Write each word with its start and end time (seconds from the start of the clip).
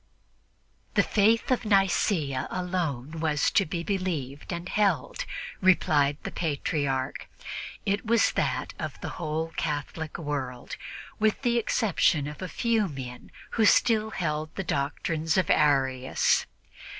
The 0.95 1.03
faith 1.03 1.51
of 1.51 1.63
Nicea 1.63 2.47
was 2.49 2.57
alone 2.59 3.21
to 3.53 3.65
be 3.67 3.83
believed 3.83 4.51
and 4.51 4.67
held, 4.67 5.25
replied 5.61 6.17
the 6.23 6.31
Patriarch; 6.31 7.29
it 7.85 8.03
was 8.03 8.31
that 8.31 8.73
of 8.79 8.99
the 9.01 9.09
whole 9.21 9.53
Catholic 9.57 10.17
world, 10.17 10.75
with 11.19 11.43
the 11.43 11.59
exception 11.59 12.25
of 12.25 12.41
a 12.41 12.47
few 12.49 12.87
men 12.87 13.29
who 13.51 13.65
still 13.65 14.09
held 14.09 14.55
the 14.55 14.63
doctrines 14.63 15.37
of 15.37 15.51
Arius. 15.51 16.47